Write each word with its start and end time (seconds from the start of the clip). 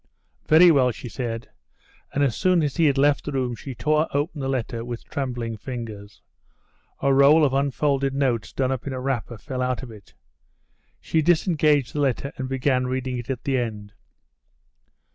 "Very 0.47 0.71
well," 0.71 0.89
she 0.91 1.07
said, 1.07 1.51
and 2.11 2.23
as 2.23 2.35
soon 2.35 2.63
as 2.63 2.77
he 2.77 2.85
had 2.85 2.97
left 2.97 3.23
the 3.23 3.31
room 3.31 3.53
she 3.55 3.75
tore 3.75 4.07
open 4.17 4.41
the 4.41 4.49
letter 4.49 4.83
with 4.83 5.03
trembling 5.05 5.57
fingers. 5.57 6.23
A 7.03 7.13
roll 7.13 7.45
of 7.45 7.53
unfolded 7.53 8.15
notes 8.15 8.51
done 8.51 8.71
up 8.71 8.87
in 8.87 8.93
a 8.93 8.99
wrapper 8.99 9.37
fell 9.37 9.61
out 9.61 9.83
of 9.83 9.91
it. 9.91 10.15
She 10.99 11.21
disengaged 11.21 11.93
the 11.93 12.01
letter 12.01 12.33
and 12.37 12.49
began 12.49 12.87
reading 12.87 13.19
it 13.19 13.29
at 13.29 13.43
the 13.43 13.59
end. 13.59 13.93